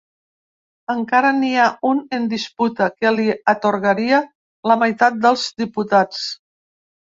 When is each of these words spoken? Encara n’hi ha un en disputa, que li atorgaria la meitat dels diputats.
Encara 0.93 1.33
n’hi 1.41 1.51
ha 1.57 1.65
un 1.89 2.01
en 2.19 2.25
disputa, 2.31 2.89
que 2.97 3.13
li 3.19 3.27
atorgaria 3.55 4.25
la 4.73 4.81
meitat 4.87 5.23
dels 5.29 5.47
diputats. 5.67 6.27